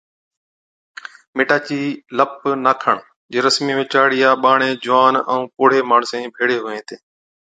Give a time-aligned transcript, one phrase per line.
[1.35, 1.81] ميٽا چِي
[2.17, 2.33] لپ
[2.65, 2.95] ناکڻ،
[3.31, 6.99] جي رسمي ۾ چاڙِيا، ٻاڙين، جوان ائُون پوڙھي ماڻيسن ڀيڙين ھُوَين ھِتين